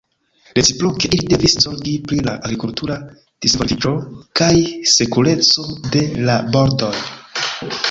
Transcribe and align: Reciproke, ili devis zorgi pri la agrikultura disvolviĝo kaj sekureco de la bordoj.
Reciproke, 0.59 1.09
ili 1.17 1.27
devis 1.33 1.53
zorgi 1.65 1.93
pri 2.11 2.17
la 2.29 2.33
agrikultura 2.49 2.97
disvolviĝo 3.47 3.93
kaj 4.43 4.49
sekureco 4.95 5.69
de 5.97 6.05
la 6.27 6.41
bordoj. 6.57 6.93